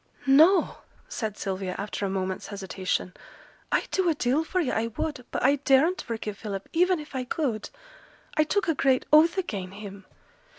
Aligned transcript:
'No!' 0.25 0.77
said 1.07 1.37
Sylvia, 1.37 1.75
after 1.77 2.03
a 2.03 2.09
moment's 2.09 2.47
hesitation; 2.47 3.13
'I'd 3.71 3.91
do 3.91 4.09
a 4.09 4.15
deal 4.15 4.43
for 4.43 4.59
yo', 4.59 4.73
I 4.73 4.87
would, 4.87 5.27
but 5.29 5.43
I 5.43 5.57
daren't 5.57 6.01
forgive 6.01 6.39
Philip, 6.39 6.67
even 6.73 6.99
if 6.99 7.13
I 7.15 7.23
could; 7.23 7.69
I 8.35 8.43
took 8.43 8.67
a 8.67 8.73
great 8.73 9.05
oath 9.13 9.37
again' 9.37 9.73
him. 9.73 10.07